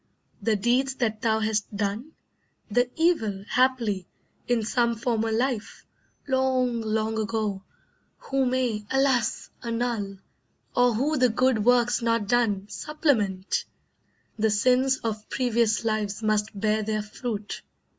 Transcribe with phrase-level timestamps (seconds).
[0.41, 2.13] The deeds that thou hast done,
[2.71, 4.07] The evil, haply,
[4.47, 5.85] in some former life,
[6.27, 7.61] Long, long ago,
[8.17, 9.51] who may alas!
[9.61, 10.17] annul,
[10.75, 13.65] Or who the good works not done, supplement!
[14.39, 17.61] The sins of previous lives must bear their fruit.